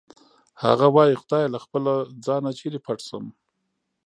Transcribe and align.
هغه 0.63 0.85
وایی 0.95 1.19
خدایه 1.21 1.47
له 1.53 1.59
خپله 1.65 1.93
ځانه 2.25 2.51
چېرې 2.59 2.79
پټ 2.85 2.99
شم 3.07 3.25